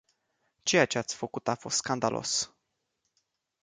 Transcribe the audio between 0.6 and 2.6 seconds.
Ceea ce ați făcut a fost scandalos!